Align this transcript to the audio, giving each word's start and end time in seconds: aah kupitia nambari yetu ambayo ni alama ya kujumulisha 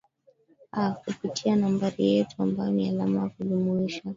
aah 0.73 0.93
kupitia 1.03 1.55
nambari 1.55 2.05
yetu 2.05 2.43
ambayo 2.43 2.71
ni 2.71 2.89
alama 2.89 3.21
ya 3.23 3.29
kujumulisha 3.29 4.01